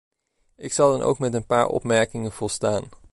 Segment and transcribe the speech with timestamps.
[0.55, 2.89] Ik zal dan ook met een paar opmerkingen volstaan.